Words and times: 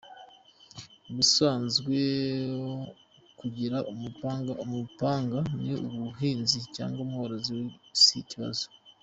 Ubusanzwe 1.09 1.97
kugira 3.39 3.77
umupanga 4.65 5.39
uri 5.57 5.71
umuhinzi 5.87 6.59
cyangwa 6.75 6.99
umworozi 7.05 7.57
si 8.03 8.15
ikibazo. 8.23 8.65